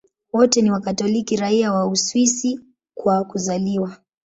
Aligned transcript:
Wote 0.33 0.61
ni 0.61 0.71
Wakatoliki 0.71 1.35
raia 1.35 1.73
wa 1.73 1.87
Uswisi 1.87 2.59
kwa 2.93 3.23
kuzaliwa. 3.23 3.97